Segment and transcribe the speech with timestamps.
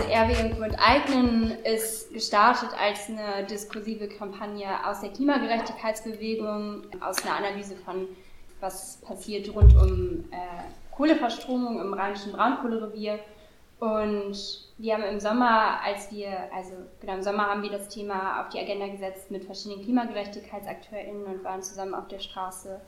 [0.00, 7.36] Also Erwägung und Eignen ist gestartet als eine diskursive Kampagne aus der Klimagerechtigkeitsbewegung, aus einer
[7.36, 8.08] Analyse von,
[8.60, 13.18] was passiert rund um äh, Kohleverstromung im rheinischen Braunkohlerevier.
[13.78, 14.38] Und
[14.78, 18.48] wir haben im Sommer, als wir, also genau im Sommer haben wir das Thema auf
[18.48, 22.80] die Agenda gesetzt mit verschiedenen KlimagerechtigkeitsakteurInnen und waren zusammen auf der Straße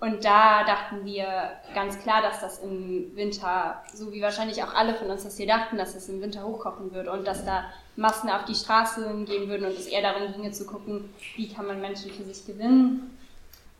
[0.00, 1.26] und da dachten wir
[1.74, 5.46] ganz klar, dass das im Winter, so wie wahrscheinlich auch alle von uns das hier
[5.46, 9.50] dachten, dass es im Winter hochkochen wird und dass da Massen auf die Straße gehen
[9.50, 13.14] würden und es eher darum ginge zu gucken, wie kann man Menschen für sich gewinnen.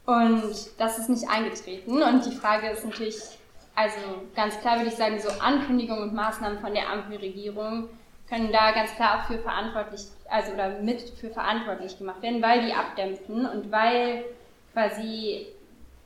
[0.05, 2.03] Und das ist nicht eingetreten.
[2.03, 3.19] Und die Frage ist natürlich,
[3.75, 3.99] also
[4.37, 7.89] ganz klar würde ich sagen, so Ankündigungen und Maßnahmen von der Ampelregierung
[8.29, 12.67] können da ganz klar auch für verantwortlich, also oder mit für verantwortlich gemacht werden, weil
[12.67, 14.25] die abdämpfen und weil
[14.75, 15.47] quasi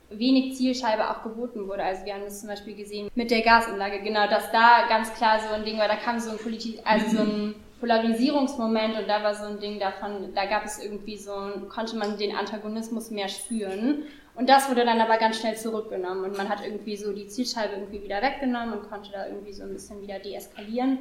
[0.09, 1.83] wenig Zielscheibe auch geboten wurde.
[1.83, 5.39] Also wir haben das zum Beispiel gesehen mit der Gasanlage, genau, dass da ganz klar
[5.39, 9.21] so ein Ding war, da kam so ein Politik, also so ein Polarisierungsmoment und da
[9.23, 11.33] war so ein Ding davon, da gab es irgendwie so,
[11.69, 14.03] konnte man den Antagonismus mehr spüren.
[14.35, 17.75] Und das wurde dann aber ganz schnell zurückgenommen und man hat irgendwie so die Zielscheibe
[17.75, 20.99] irgendwie wieder weggenommen und konnte da irgendwie so ein bisschen wieder deeskalieren.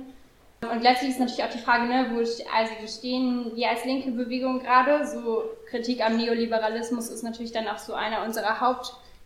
[0.71, 4.11] Und letztlich ist natürlich auch die Frage, ne, wo, also wir stehen wir als linke
[4.13, 8.61] Bewegung gerade, so Kritik am Neoliberalismus ist natürlich dann auch so einer unserer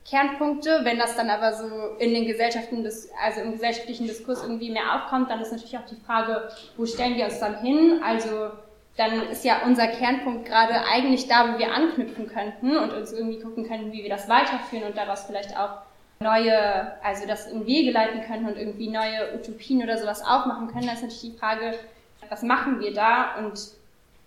[0.08, 0.80] Hauptkernpunkte.
[0.82, 1.66] Wenn das dann aber so
[1.98, 5.86] in den Gesellschaften, des, also im gesellschaftlichen Diskurs irgendwie mehr aufkommt, dann ist natürlich auch
[5.86, 8.00] die Frage, wo stellen wir uns dann hin?
[8.04, 8.50] Also
[8.96, 13.40] dann ist ja unser Kernpunkt gerade eigentlich da, wo wir anknüpfen könnten und uns irgendwie
[13.40, 15.82] gucken können, wie wir das weiterführen und daraus vielleicht auch
[16.20, 20.86] neue, also das in Wege leiten können und irgendwie neue Utopien oder sowas aufmachen können,
[20.86, 21.74] da ist natürlich die Frage,
[22.28, 23.36] was machen wir da?
[23.38, 23.77] Und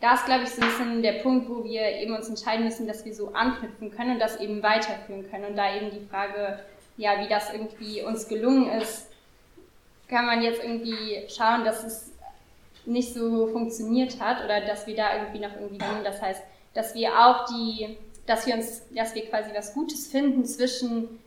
[0.01, 2.87] da ist, glaube ich, so ein bisschen der Punkt, wo wir eben uns entscheiden müssen,
[2.87, 5.45] dass wir so anknüpfen können und das eben weiterführen können.
[5.45, 6.59] Und da eben die Frage,
[6.97, 9.07] ja, wie das irgendwie uns gelungen ist,
[10.07, 12.11] kann man jetzt irgendwie schauen, dass es
[12.85, 16.41] nicht so funktioniert hat oder dass wir da irgendwie noch irgendwie, das heißt,
[16.73, 21.19] dass wir auch die, dass wir uns, dass wir quasi was Gutes finden zwischen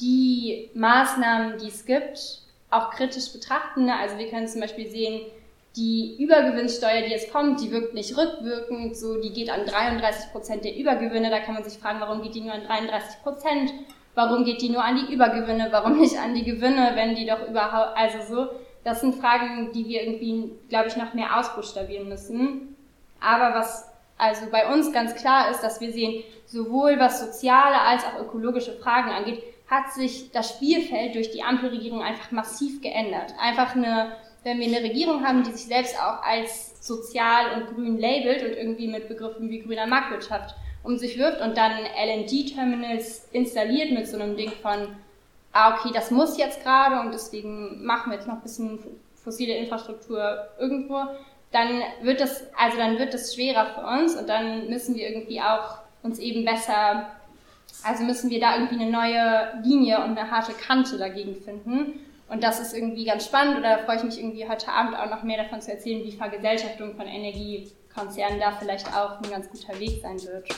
[0.00, 3.90] die Maßnahmen, die es gibt, auch kritisch betrachten.
[3.90, 5.26] Also wir können zum Beispiel sehen,
[5.76, 10.64] die Übergewinnsteuer, die jetzt kommt, die wirkt nicht rückwirkend, so die geht an 33 Prozent
[10.64, 11.30] der Übergewinne.
[11.30, 13.72] Da kann man sich fragen, warum geht die nur an 33 Prozent?
[14.14, 15.68] Warum geht die nur an die Übergewinne?
[15.70, 18.50] Warum nicht an die Gewinne, wenn die doch überhaupt, also so.
[18.84, 22.76] Das sind Fragen, die wir irgendwie, glaube ich, noch mehr ausbuchstabieren müssen.
[23.20, 28.04] Aber was also bei uns ganz klar ist, dass wir sehen, sowohl was soziale als
[28.04, 33.34] auch ökologische Fragen angeht, hat sich das Spielfeld durch die Ampelregierung einfach massiv geändert.
[33.40, 34.12] Einfach eine,
[34.44, 38.56] wenn wir eine Regierung haben, die sich selbst auch als sozial und grün labelt und
[38.56, 44.18] irgendwie mit Begriffen wie grüner Marktwirtschaft um sich wirft und dann LNG-Terminals installiert mit so
[44.18, 44.88] einem Ding von,
[45.52, 48.80] ah, okay, das muss jetzt gerade und deswegen machen wir jetzt noch ein bisschen
[49.14, 51.02] fossile Infrastruktur irgendwo,
[51.52, 55.40] dann wird das, also dann wird das schwerer für uns und dann müssen wir irgendwie
[55.40, 57.12] auch uns eben besser
[57.82, 62.00] also müssen wir da irgendwie eine neue Linie und eine harte Kante dagegen finden.
[62.32, 65.22] Und das ist irgendwie ganz spannend oder freue ich mich irgendwie heute Abend auch noch
[65.22, 70.00] mehr davon zu erzählen, wie Vergesellschaftung von Energiekonzernen da vielleicht auch ein ganz guter Weg
[70.00, 70.48] sein wird.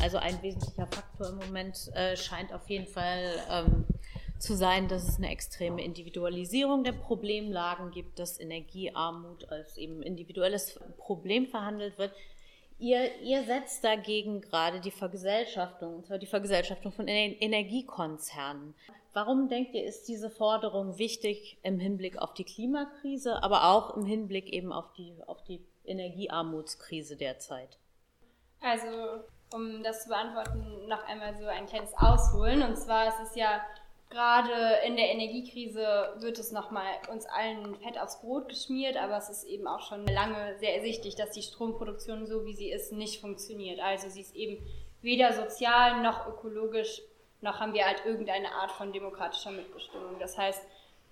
[0.00, 3.84] Also ein wesentlicher Faktor im Moment äh, scheint auf jeden Fall ähm,
[4.42, 10.78] zu sein, dass es eine extreme Individualisierung der Problemlagen gibt, dass Energiearmut als eben individuelles
[10.98, 12.12] Problem verhandelt wird.
[12.78, 18.74] Ihr, ihr setzt dagegen gerade die Vergesellschaftung, und zwar die Vergesellschaftung von Energiekonzernen.
[19.12, 24.04] Warum denkt ihr, ist diese Forderung wichtig im Hinblick auf die Klimakrise, aber auch im
[24.04, 27.78] Hinblick eben auf die, auf die Energiearmutskrise derzeit?
[28.60, 29.22] Also
[29.54, 32.62] um das zu beantworten, noch einmal so ein kleines Ausholen.
[32.62, 33.60] Und zwar ist es ja
[34.12, 34.52] gerade
[34.86, 39.44] in der Energiekrise wird es nochmal uns allen Fett aufs Brot geschmiert, aber es ist
[39.44, 43.80] eben auch schon lange sehr ersichtlich, dass die Stromproduktion so wie sie ist nicht funktioniert.
[43.80, 44.64] Also sie ist eben
[45.00, 47.00] weder sozial noch ökologisch,
[47.40, 50.18] noch haben wir halt irgendeine Art von demokratischer Mitbestimmung.
[50.20, 50.62] Das heißt,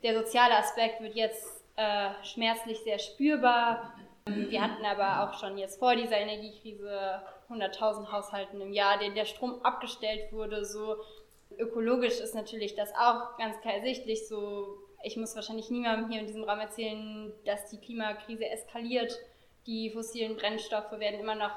[0.03, 3.95] der soziale Aspekt wird jetzt äh, schmerzlich sehr spürbar.
[4.27, 9.25] Wir hatten aber auch schon jetzt vor dieser Energiekrise 100.000 Haushalten im Jahr, denen der
[9.25, 10.65] Strom abgestellt wurde.
[10.65, 10.97] So
[11.61, 14.27] ökologisch ist natürlich das auch ganz klar ersichtlich.
[14.27, 19.19] So, ich muss wahrscheinlich niemandem hier in diesem Raum erzählen, dass die Klimakrise eskaliert.
[19.67, 21.57] Die fossilen Brennstoffe werden immer noch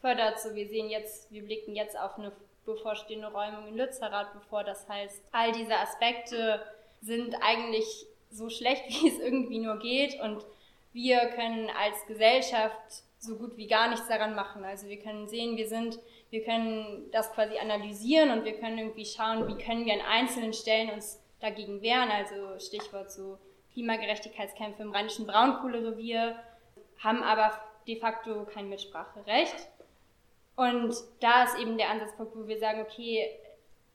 [0.00, 0.40] fördert.
[0.40, 2.32] So, wir sehen jetzt, wir blicken jetzt auf eine
[2.64, 4.64] bevorstehende Räumung in Lützerath bevor.
[4.64, 6.60] Das heißt, all diese Aspekte
[7.00, 10.44] sind eigentlich so schlecht, wie es irgendwie nur geht und
[10.92, 14.64] wir können als Gesellschaft so gut wie gar nichts daran machen.
[14.64, 15.98] Also wir können sehen, wir sind,
[16.34, 20.52] wir können das quasi analysieren und wir können irgendwie schauen, wie können wir an einzelnen
[20.52, 22.10] Stellen uns dagegen wehren.
[22.10, 23.38] Also Stichwort so
[23.72, 26.36] Klimagerechtigkeitskämpfe im rheinischen Braunkohlerevier,
[26.98, 27.52] haben aber
[27.86, 29.68] de facto kein Mitspracherecht.
[30.56, 33.30] Und da ist eben der Ansatzpunkt, wo wir sagen, okay,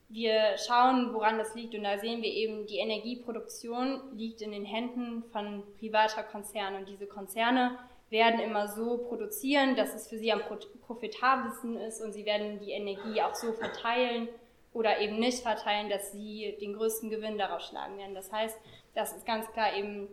[0.08, 1.74] wir schauen, woran das liegt.
[1.74, 6.78] Und da sehen wir eben, die Energieproduktion liegt in den Händen von privater Konzerne.
[6.78, 7.78] Und diese Konzerne
[8.10, 10.42] werden immer so produzieren, dass es für sie am
[10.86, 12.02] profitabelsten ist.
[12.02, 14.28] Und sie werden die Energie auch so verteilen
[14.72, 18.14] oder eben nicht verteilen, dass sie den größten Gewinn daraus schlagen werden.
[18.14, 18.58] Das heißt,
[18.94, 20.08] das ist ganz klar eben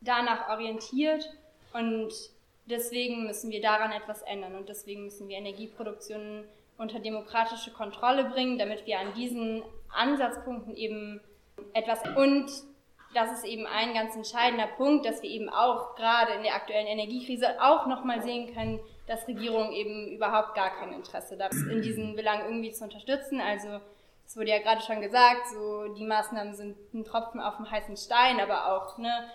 [0.00, 1.30] danach orientiert.
[1.74, 2.12] Und
[2.66, 4.54] deswegen müssen wir daran etwas ändern.
[4.54, 6.44] Und deswegen müssen wir Energieproduktionen
[6.78, 11.20] unter demokratische Kontrolle bringen, damit wir an diesen Ansatzpunkten eben
[11.74, 12.50] etwas und
[13.14, 16.86] das ist eben ein ganz entscheidender Punkt, dass wir eben auch gerade in der aktuellen
[16.86, 22.16] Energiekrise auch nochmal sehen können, dass Regierungen eben überhaupt gar kein Interesse daran in diesen
[22.16, 23.40] Belangen irgendwie zu unterstützen.
[23.40, 23.80] Also
[24.26, 27.96] es wurde ja gerade schon gesagt, so die Maßnahmen sind ein Tropfen auf dem heißen
[27.96, 29.30] Stein, aber auch ne,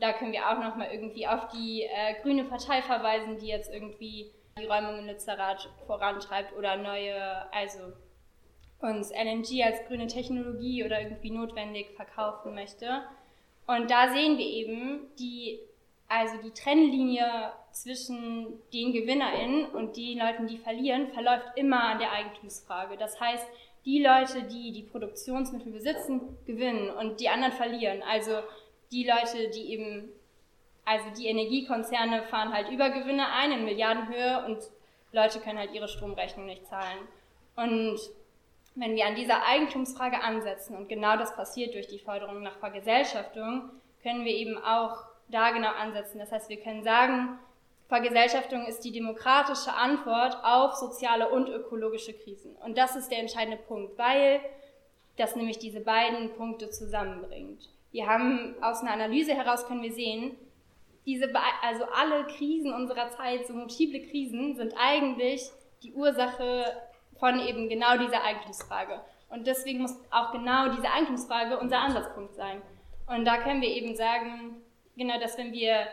[0.00, 4.32] da können wir auch nochmal irgendwie auf die äh, grüne Partei verweisen, die jetzt irgendwie
[4.58, 7.92] die Räumung in Lützerath vorantreibt oder neue, also
[8.80, 13.02] uns LNG als grüne Technologie oder irgendwie notwendig verkaufen möchte.
[13.66, 15.58] Und da sehen wir eben die,
[16.08, 22.12] also die Trennlinie zwischen den GewinnerInnen und den Leuten, die verlieren, verläuft immer an der
[22.12, 22.96] Eigentumsfrage.
[22.96, 23.46] Das heißt,
[23.84, 28.02] die Leute, die die Produktionsmittel besitzen, gewinnen und die anderen verlieren.
[28.02, 28.32] Also
[28.90, 30.08] die Leute, die eben
[30.88, 34.58] also die Energiekonzerne fahren halt Übergewinne ein in Milliardenhöhe und
[35.12, 36.98] Leute können halt ihre Stromrechnung nicht zahlen.
[37.56, 37.98] Und
[38.78, 43.70] wenn wir an dieser Eigentumsfrage ansetzen und genau das passiert durch die Forderung nach Vergesellschaftung,
[44.02, 46.18] können wir eben auch da genau ansetzen.
[46.18, 47.38] Das heißt, wir können sagen,
[47.88, 52.54] Vergesellschaftung ist die demokratische Antwort auf soziale und ökologische Krisen.
[52.56, 54.40] Und das ist der entscheidende Punkt, weil
[55.16, 57.68] das nämlich diese beiden Punkte zusammenbringt.
[57.90, 60.36] Wir haben aus einer Analyse heraus können wir sehen,
[61.06, 61.32] diese,
[61.62, 65.50] also alle Krisen unserer Zeit, so multiple Krisen, sind eigentlich
[65.82, 66.64] die Ursache
[67.18, 69.00] von eben genau dieser Eigentumsfrage.
[69.30, 72.62] Und deswegen muss auch genau diese Eigentumsfrage unser Ansatzpunkt sein.
[73.06, 74.62] Und da können wir eben sagen,
[74.96, 75.86] genau, dass wenn wir,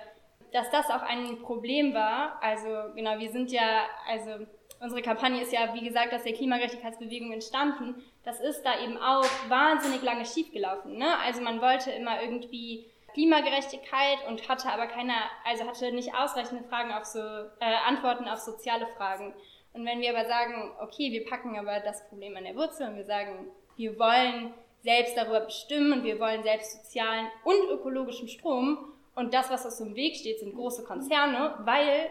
[0.51, 4.45] dass das auch ein Problem war, also genau, wir sind ja, also
[4.79, 8.03] unsere Kampagne ist ja, wie gesagt, aus der Klimagerechtigkeitsbewegung entstanden.
[8.23, 10.97] Das ist da eben auch wahnsinnig lange schiefgelaufen.
[10.97, 11.17] Ne?
[11.19, 15.13] Also man wollte immer irgendwie Klimagerechtigkeit und hatte aber keine,
[15.45, 19.33] also hatte nicht ausreichende Fragen auf so, äh, Antworten auf soziale Fragen.
[19.75, 22.95] Und wenn wir aber sagen, okay, wir packen aber das Problem an der Wurzel und
[22.95, 28.77] wir sagen, wir wollen selbst darüber bestimmen und wir wollen selbst sozialen und ökologischen Strom
[29.15, 32.09] und das, was uns im Weg steht, sind große Konzerne, weil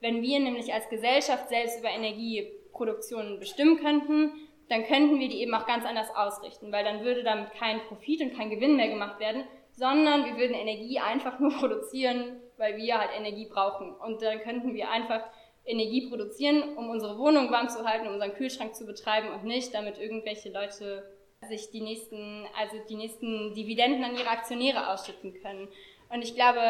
[0.00, 4.32] wenn wir nämlich als Gesellschaft selbst über Energieproduktion bestimmen könnten,
[4.68, 8.20] dann könnten wir die eben auch ganz anders ausrichten, weil dann würde damit kein Profit
[8.20, 12.98] und kein Gewinn mehr gemacht werden, sondern wir würden Energie einfach nur produzieren, weil wir
[12.98, 13.94] halt Energie brauchen.
[13.94, 15.22] Und dann könnten wir einfach
[15.68, 19.74] Energie produzieren, um unsere Wohnung warm zu halten, um unseren Kühlschrank zu betreiben und nicht,
[19.74, 21.08] damit irgendwelche Leute
[21.48, 25.68] sich die nächsten, also die nächsten Dividenden an ihre Aktionäre ausschütten können.
[26.08, 26.60] Und ich glaube,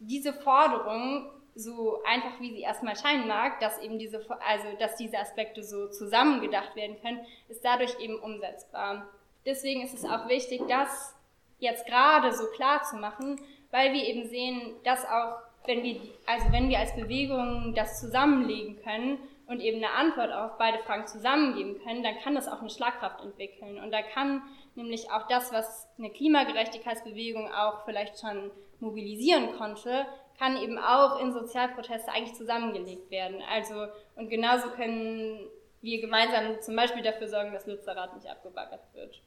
[0.00, 5.18] diese Forderung, so einfach wie sie erstmal scheinen mag, dass eben diese, also dass diese
[5.18, 9.08] Aspekte so zusammengedacht werden können, ist dadurch eben umsetzbar.
[9.44, 11.16] Deswegen ist es auch wichtig, dass
[11.58, 16.50] jetzt gerade so klar zu machen, weil wir eben sehen, dass auch, wenn wir, also
[16.50, 21.78] wenn wir als Bewegung das zusammenlegen können und eben eine Antwort auf beide Fragen zusammengeben
[21.84, 23.78] können, dann kann das auch eine Schlagkraft entwickeln.
[23.78, 24.42] Und da kann
[24.74, 30.06] nämlich auch das, was eine Klimagerechtigkeitsbewegung auch vielleicht schon mobilisieren konnte,
[30.38, 33.42] kann eben auch in Sozialproteste eigentlich zusammengelegt werden.
[33.50, 35.50] Also, und genauso können
[35.82, 39.20] wir gemeinsam zum Beispiel dafür sorgen, dass Lützerath nicht abgebaggert wird.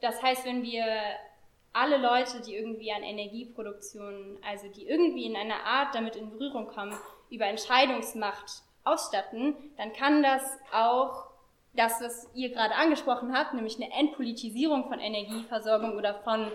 [0.00, 0.84] Das heißt, wenn wir
[1.72, 6.68] alle Leute, die irgendwie an Energieproduktion, also die irgendwie in einer Art damit in Berührung
[6.68, 6.94] kommen,
[7.30, 11.32] über Entscheidungsmacht ausstatten, dann kann das auch
[11.74, 16.52] das, was ihr gerade angesprochen habt, nämlich eine Entpolitisierung von Energieversorgung oder von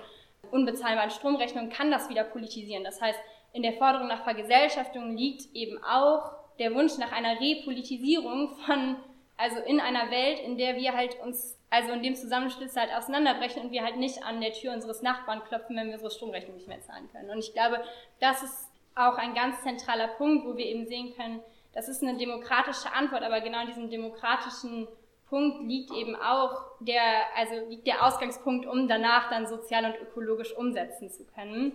[0.51, 2.83] unbezahlbaren Stromrechnungen, kann das wieder politisieren.
[2.83, 3.19] Das heißt,
[3.53, 8.97] in der Forderung nach Vergesellschaftung liegt eben auch der Wunsch nach einer Repolitisierung von,
[9.37, 13.63] also in einer Welt, in der wir halt uns also in dem Zusammenschluss halt auseinanderbrechen
[13.63, 16.67] und wir halt nicht an der Tür unseres Nachbarn klopfen, wenn wir unsere Stromrechnung nicht
[16.67, 17.29] mehr zahlen können.
[17.29, 17.83] Und ich glaube,
[18.19, 21.41] das ist auch ein ganz zentraler Punkt, wo wir eben sehen können,
[21.73, 24.87] das ist eine demokratische Antwort, aber genau in diesem demokratischen
[25.29, 27.01] Punkt liegt eben auch der,
[27.35, 31.73] also liegt der Ausgangspunkt, um danach dann sozial und ökologisch umsetzen zu können.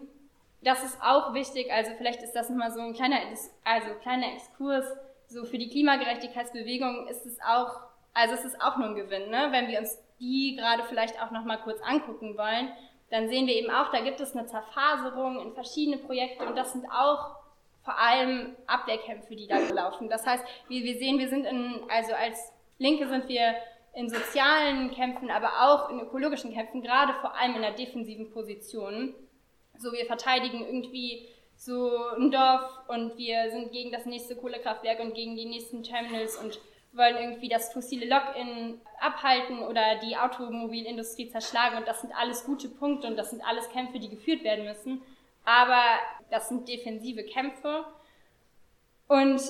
[0.63, 3.19] das ist auch wichtig, also vielleicht ist das nochmal so ein kleiner,
[3.65, 4.87] also kleiner Exkurs,
[5.33, 7.81] so für die Klimagerechtigkeitsbewegung ist es auch,
[8.13, 9.49] also es ist auch nur ein Gewinn, ne?
[9.51, 12.69] wenn wir uns die gerade vielleicht auch nochmal kurz angucken wollen,
[13.11, 16.73] dann sehen wir eben auch, da gibt es eine Zerfaserung in verschiedene Projekte und das
[16.73, 17.37] sind auch
[17.85, 20.09] vor allem Abwehrkämpfe, die da laufen.
[20.09, 23.55] Das heißt, wir, wir sehen, wir sind in, also als Linke sind wir
[23.95, 29.15] in sozialen Kämpfen, aber auch in ökologischen Kämpfen, gerade vor allem in der defensiven Position.
[29.77, 31.29] So, wir verteidigen irgendwie
[31.65, 36.37] so ein Dorf und wir sind gegen das nächste Kohlekraftwerk und gegen die nächsten Terminals
[36.37, 36.59] und
[36.93, 42.69] wollen irgendwie das fossile Lock-in abhalten oder die Automobilindustrie zerschlagen und das sind alles gute
[42.69, 45.03] Punkte und das sind alles Kämpfe, die geführt werden müssen.
[45.45, 45.83] Aber
[46.31, 47.85] das sind defensive Kämpfe
[49.07, 49.41] und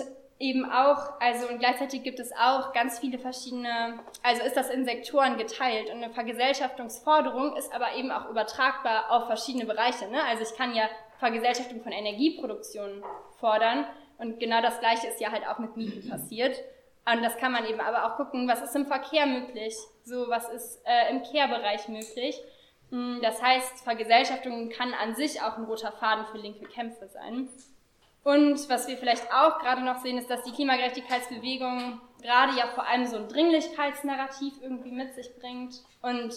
[0.42, 4.84] eben auch, also und gleichzeitig gibt es auch ganz viele verschiedene, also ist das in
[4.84, 10.08] Sektoren geteilt und eine Vergesellschaftungsforderung ist aber eben auch übertragbar auf verschiedene Bereiche.
[10.08, 10.22] Ne?
[10.24, 10.88] Also ich kann ja
[11.20, 13.04] Vergesellschaftung von Energieproduktion
[13.38, 13.86] fordern
[14.18, 16.58] und genau das Gleiche ist ja halt auch mit Mieten passiert.
[17.04, 20.48] Und das kann man eben aber auch gucken, was ist im Verkehr möglich, so was
[20.48, 22.40] ist äh, im Care-Bereich möglich.
[22.90, 27.48] Hm, das heißt, Vergesellschaftung kann an sich auch ein roter Faden für linke Kämpfe sein.
[28.24, 32.86] Und was wir vielleicht auch gerade noch sehen, ist, dass die Klimagerechtigkeitsbewegung gerade ja vor
[32.86, 35.82] allem so ein Dringlichkeitsnarrativ irgendwie mit sich bringt.
[36.02, 36.32] Und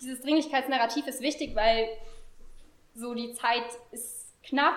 [0.00, 1.88] dieses Dringlichkeitsnarrativ ist wichtig, weil
[2.94, 4.76] so die Zeit ist knapp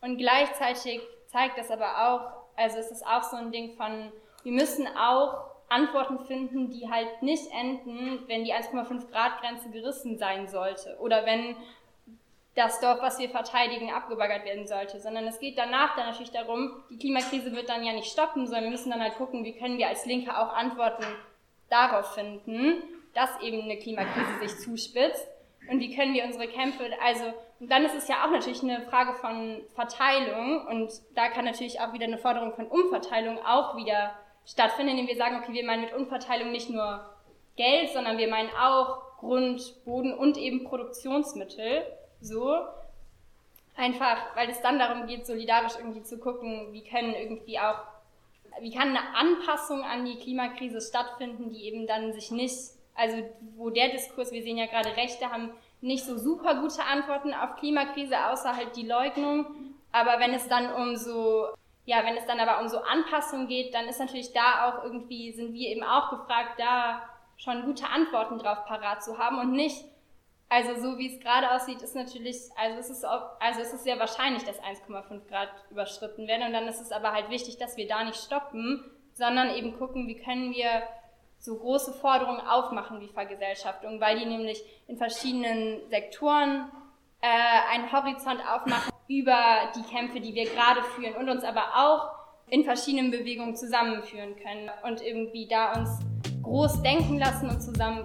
[0.00, 4.12] und gleichzeitig zeigt das aber auch, also es ist auch so ein Ding von,
[4.42, 10.18] wir müssen auch Antworten finden, die halt nicht enden, wenn die 1,5 Grad Grenze gerissen
[10.18, 11.56] sein sollte oder wenn
[12.54, 16.84] das Dorf, was wir verteidigen, abgebaggert werden sollte, sondern es geht danach dann natürlich darum,
[16.88, 19.78] die Klimakrise wird dann ja nicht stoppen, sondern wir müssen dann halt gucken, wie können
[19.78, 21.04] wir als Linke auch Antworten
[21.68, 22.82] darauf finden,
[23.12, 25.26] dass eben eine Klimakrise sich zuspitzt
[25.68, 27.24] und wie können wir unsere Kämpfe, also,
[27.58, 31.80] und dann ist es ja auch natürlich eine Frage von Verteilung und da kann natürlich
[31.80, 34.14] auch wieder eine Forderung von Umverteilung auch wieder
[34.46, 37.04] stattfinden, indem wir sagen, okay, wir meinen mit Umverteilung nicht nur
[37.56, 41.82] Geld, sondern wir meinen auch Grund, Boden und eben Produktionsmittel
[42.24, 42.58] so.
[43.76, 47.80] Einfach, weil es dann darum geht, solidarisch irgendwie zu gucken, wie können irgendwie auch,
[48.60, 52.56] wie kann eine Anpassung an die Klimakrise stattfinden, die eben dann sich nicht,
[52.94, 53.16] also
[53.56, 55.50] wo der Diskurs, wir sehen ja gerade Rechte haben
[55.80, 59.46] nicht so super gute Antworten auf Klimakrise, außer halt die Leugnung.
[59.92, 61.48] Aber wenn es dann um so,
[61.84, 65.32] ja, wenn es dann aber um so Anpassung geht, dann ist natürlich da auch irgendwie,
[65.32, 67.02] sind wir eben auch gefragt, da
[67.36, 69.84] schon gute Antworten drauf parat zu haben und nicht
[70.48, 73.98] also so wie es gerade aussieht, ist natürlich, also es ist, also es ist sehr
[73.98, 76.46] wahrscheinlich, dass 1,5 Grad überschritten werden.
[76.46, 78.84] Und dann ist es aber halt wichtig, dass wir da nicht stoppen,
[79.14, 80.82] sondern eben gucken, wie können wir
[81.38, 86.70] so große Forderungen aufmachen wie Vergesellschaftung, weil die nämlich in verschiedenen Sektoren
[87.20, 92.12] äh, einen Horizont aufmachen über die Kämpfe, die wir gerade führen und uns aber auch
[92.48, 95.98] in verschiedenen Bewegungen zusammenführen können und irgendwie da uns
[96.42, 98.04] groß denken lassen und zusammen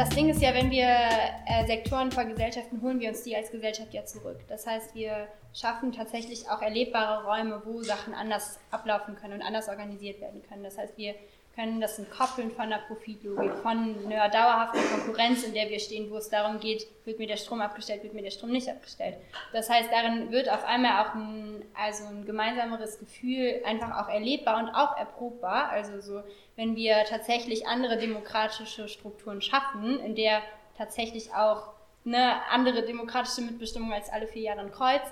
[0.00, 3.92] das Ding ist ja, wenn wir äh, Sektoren vergesellschaften, holen wir uns die als Gesellschaft
[3.92, 4.38] ja zurück.
[4.48, 9.68] Das heißt, wir schaffen tatsächlich auch erlebbare Räume, wo Sachen anders ablaufen können und anders
[9.68, 10.62] organisiert werden können.
[10.62, 11.14] Das heißt, wir
[11.60, 16.16] können das entkoppeln von der Profitlogik, von einer dauerhaften Konkurrenz, in der wir stehen, wo
[16.16, 19.16] es darum geht, wird mir der Strom abgestellt, wird mir der Strom nicht abgestellt.
[19.52, 24.58] Das heißt, darin wird auf einmal auch ein, also ein gemeinsameres Gefühl einfach auch erlebbar
[24.58, 25.68] und auch erprobbar.
[25.68, 26.22] Also so,
[26.56, 30.40] wenn wir tatsächlich andere demokratische Strukturen schaffen, in der
[30.78, 31.74] tatsächlich auch
[32.06, 35.02] eine andere demokratische Mitbestimmung als alle vier Jahre ein Kreuz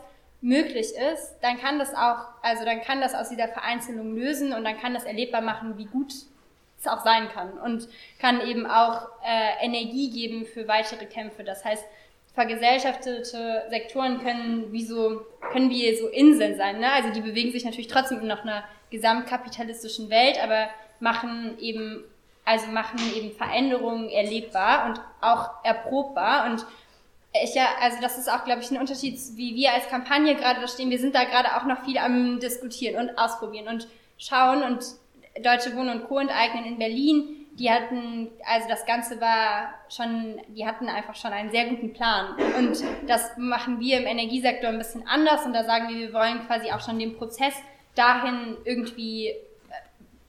[0.40, 4.64] möglich ist, dann kann das auch, also dann kann das aus dieser Vereinzelung lösen und
[4.64, 6.14] dann kann das erlebbar machen, wie gut
[6.78, 7.88] es auch sein kann und
[8.20, 11.44] kann eben auch äh, Energie geben für weitere Kämpfe.
[11.44, 11.84] Das heißt,
[12.34, 16.78] vergesellschaftete Sektoren können wie so, können wie so Inseln sein.
[16.78, 16.90] Ne?
[16.92, 20.68] Also die bewegen sich natürlich trotzdem in noch einer gesamtkapitalistischen Welt, aber
[21.00, 22.04] machen eben,
[22.44, 26.64] also machen eben Veränderungen erlebbar und auch erprobbar und
[27.42, 30.60] ich ja, also das ist auch, glaube ich, ein Unterschied, wie wir als Kampagne gerade
[30.60, 30.90] da stehen.
[30.90, 34.82] Wir sind da gerade auch noch viel am Diskutieren und Ausprobieren und schauen und
[35.42, 36.18] Deutsche Wohnen und Co.
[36.18, 37.34] enteignen in Berlin.
[37.58, 42.36] Die hatten, also das Ganze war schon, die hatten einfach schon einen sehr guten Plan.
[42.56, 46.46] Und das machen wir im Energiesektor ein bisschen anders und da sagen wir, wir wollen
[46.46, 47.54] quasi auch schon den Prozess
[47.96, 49.34] dahin irgendwie äh,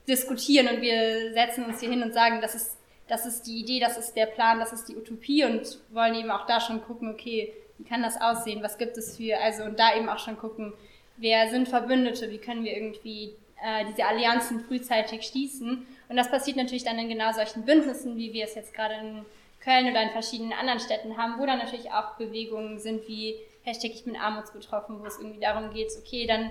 [0.08, 3.80] diskutieren und wir setzen uns hier hin und sagen, das ist das ist die Idee,
[3.80, 7.10] das ist der Plan, das ist die Utopie und wollen eben auch da schon gucken,
[7.12, 10.38] okay, wie kann das aussehen, was gibt es für, also und da eben auch schon
[10.38, 10.72] gucken,
[11.16, 15.86] wer sind Verbündete, wie können wir irgendwie äh, diese Allianzen frühzeitig schließen.
[16.08, 19.24] Und das passiert natürlich dann in genau solchen Bündnissen, wie wir es jetzt gerade in
[19.60, 23.92] Köln oder in verschiedenen anderen Städten haben, wo dann natürlich auch Bewegungen sind wie Hashtag
[23.92, 26.50] Ich bin armutsbetroffen, wo es irgendwie darum geht, okay, dann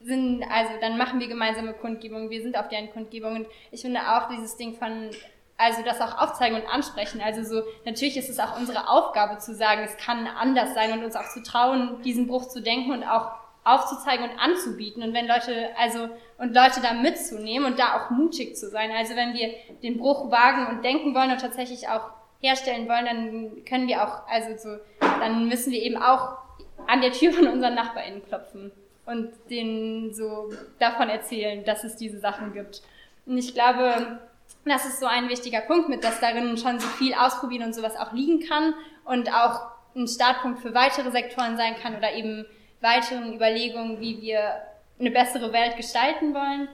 [0.00, 3.44] sind, also dann machen wir gemeinsame Kundgebungen, wir sind auf deren Kundgebungen.
[3.44, 5.10] Und ich finde auch dieses Ding von,
[5.56, 7.20] also das auch aufzeigen und ansprechen.
[7.20, 11.04] Also so, natürlich ist es auch unsere Aufgabe zu sagen, es kann anders sein und
[11.04, 13.30] uns auch zu trauen, diesen Bruch zu denken und auch
[13.64, 15.02] aufzuzeigen und anzubieten.
[15.02, 18.90] Und wenn Leute, also, und Leute da mitzunehmen und da auch mutig zu sein.
[18.90, 19.52] Also wenn wir
[19.82, 24.26] den Bruch wagen und denken wollen und tatsächlich auch herstellen wollen, dann können wir auch,
[24.28, 26.38] also so, dann müssen wir eben auch
[26.86, 28.72] an der Tür von unseren NachbarInnen klopfen
[29.06, 32.82] und denen so davon erzählen, dass es diese Sachen gibt.
[33.26, 34.20] Und ich glaube,
[34.64, 37.96] das ist so ein wichtiger Punkt, mit dass darin schon so viel ausprobieren und sowas
[37.96, 38.74] auch liegen kann
[39.04, 42.46] und auch ein Startpunkt für weitere Sektoren sein kann oder eben
[42.80, 44.62] weiteren Überlegungen, wie wir
[44.98, 46.68] eine bessere Welt gestalten wollen.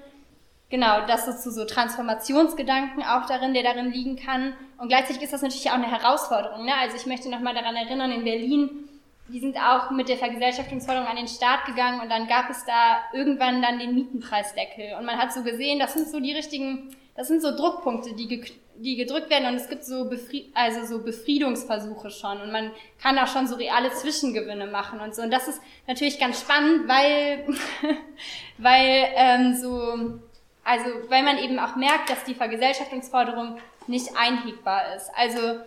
[0.68, 4.54] Genau, das ist so, so Transformationsgedanken auch darin, der darin liegen kann.
[4.78, 6.64] Und gleichzeitig ist das natürlich auch eine Herausforderung.
[6.64, 6.72] Ne?
[6.80, 8.88] Also ich möchte nochmal daran erinnern, in Berlin,
[9.28, 12.98] die sind auch mit der Vergesellschaftungsforderung an den Start gegangen und dann gab es da
[13.12, 14.94] irgendwann dann den Mietenpreisdeckel.
[14.98, 18.44] Und man hat so gesehen, das sind so die richtigen, das sind so Druckpunkte, die,
[18.76, 22.70] die gedrückt werden und es gibt so, Befried also so Befriedungsversuche schon und man
[23.00, 25.22] kann auch schon so reale Zwischengewinne machen und so.
[25.22, 27.46] Und das ist natürlich ganz spannend, weil,
[28.58, 30.20] weil ähm, so
[30.66, 35.12] also, weil man eben auch merkt, dass die Vergesellschaftungsforderung nicht einhegbar ist.
[35.14, 35.60] Also,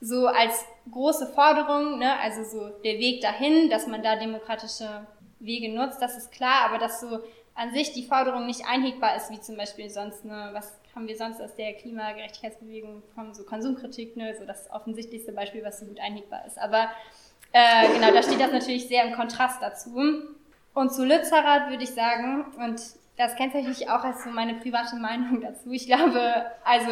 [0.00, 5.04] so als große Forderung, ne, also so der Weg dahin, dass man da demokratische
[5.40, 7.18] Wege nutzt, das ist klar, aber dass so
[7.56, 11.16] an sich die Forderung nicht einhegbar ist, wie zum Beispiel sonst, ne, was haben wir
[11.16, 16.00] sonst aus der Klimagerechtigkeitsbewegung von so Konsumkritik, ne, so das offensichtlichste Beispiel, was so gut
[16.00, 16.58] einhegbar ist.
[16.58, 16.88] Aber
[17.52, 19.94] äh, genau, da steht das natürlich sehr im Kontrast dazu.
[20.72, 22.80] Und zu Lützerath würde ich sagen, und
[23.18, 25.70] das kennzeichne ich auch als so meine private Meinung dazu.
[25.70, 26.90] Ich glaube, also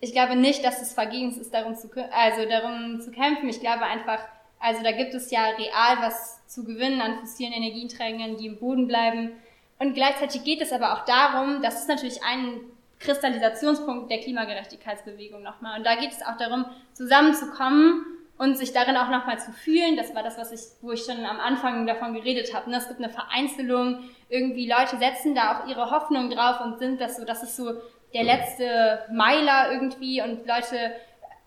[0.00, 3.50] ich glaube nicht, dass es vergebens ist, darum zu, also darum zu kämpfen.
[3.50, 4.18] Ich glaube einfach,
[4.60, 8.88] also da gibt es ja real was zu gewinnen an fossilen Energieträgern, die im Boden
[8.88, 9.32] bleiben.
[9.78, 12.60] Und gleichzeitig geht es aber auch darum, das ist natürlich ein
[13.02, 15.78] Kristallisationspunkt der Klimagerechtigkeitsbewegung nochmal.
[15.78, 18.04] Und da geht es auch darum, zusammenzukommen
[18.38, 19.96] und sich darin auch nochmal zu fühlen.
[19.96, 22.70] Das war das, was ich, wo ich schon am Anfang davon geredet habe.
[22.70, 22.76] Ne?
[22.76, 27.16] Es gibt eine Vereinzelung, irgendwie Leute setzen da auch ihre Hoffnung drauf und sind das
[27.16, 27.74] so, das ist so
[28.14, 30.92] der letzte Meiler irgendwie und Leute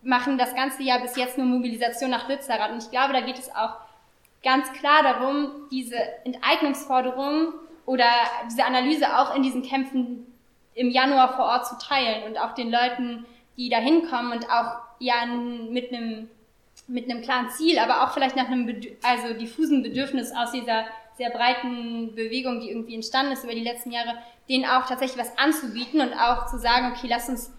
[0.02, 2.70] machen das ganze Jahr bis jetzt nur Mobilisation nach Lützerath.
[2.70, 3.76] Und ich glaube, da geht es auch
[4.42, 7.52] ganz klar darum, diese Enteignungsforderung
[7.84, 8.08] oder
[8.46, 10.26] diese Analyse auch in diesen Kämpfen
[10.76, 14.76] im Januar vor Ort zu teilen und auch den Leuten, die da hinkommen und auch
[15.00, 16.30] ja mit einem
[16.86, 20.84] mit einem klaren Ziel, aber auch vielleicht nach einem also diffusen Bedürfnis aus dieser
[21.16, 25.36] sehr breiten Bewegung, die irgendwie entstanden ist über die letzten Jahre, denen auch tatsächlich was
[25.38, 27.52] anzubieten und auch zu sagen, okay, lasst uns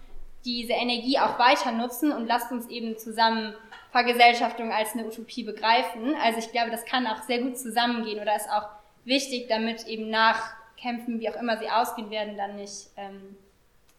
[0.44, 3.54] diese Energie auch weiter nutzen und lasst uns eben zusammen
[3.90, 6.14] Vergesellschaftung als eine Utopie begreifen.
[6.22, 8.68] Also ich glaube, das kann auch sehr gut zusammengehen oder ist auch
[9.04, 13.36] wichtig, damit eben nach Kämpfen, wie auch immer sie ausgehen werden, dann nicht ähm,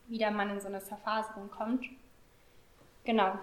[0.07, 1.85] wieder man in so eine Zerfaserung kommt.
[3.03, 3.33] Genau.